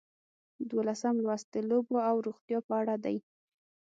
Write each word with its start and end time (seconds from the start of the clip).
دولسم 0.71 1.15
لوست 1.25 1.47
د 1.51 1.55
لوبو 1.69 1.95
او 2.09 2.15
روغتیا 2.27 2.59
په 2.67 2.73
اړه 2.81 2.95
دی. 3.05 3.17